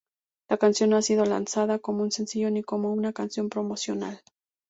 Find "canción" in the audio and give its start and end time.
0.57-0.89, 3.13-3.49